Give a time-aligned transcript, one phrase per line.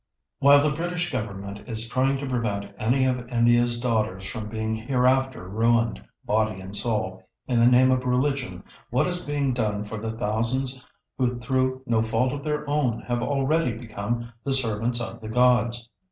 [0.39, 5.47] While the British Government is trying to prevent any of India's daughters from being hereafter
[5.47, 10.13] ruined, body and soul, in the name of religion, what is being done for the
[10.17, 10.83] thousands
[11.19, 15.87] who through no fault of their own have already become "the servants of the gods"?